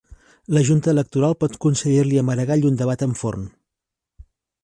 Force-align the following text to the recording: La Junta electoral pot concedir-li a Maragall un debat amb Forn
La 0.57 0.61
Junta 0.69 0.89
electoral 0.95 1.35
pot 1.43 1.57
concedir-li 1.65 2.19
a 2.21 2.25
Maragall 2.31 2.65
un 2.71 2.79
debat 2.81 3.05
amb 3.09 3.19
Forn 3.23 3.47